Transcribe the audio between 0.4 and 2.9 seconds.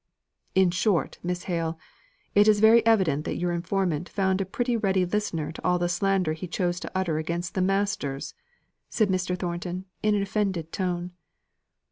"In short, Miss Hale, it is very